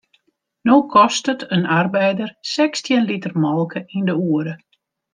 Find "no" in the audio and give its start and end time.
0.69-0.77